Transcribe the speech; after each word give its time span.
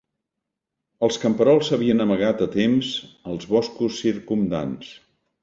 Els 1.07 1.19
camperols 1.25 1.69
s'havien 1.71 2.05
amagat 2.07 2.41
a 2.47 2.47
temps 2.57 2.91
als 3.35 3.47
boscos 3.53 4.01
circumdants. 4.01 4.91